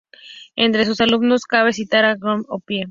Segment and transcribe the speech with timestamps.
[0.55, 2.79] Entre sus alumnos cabe citar a John Opie.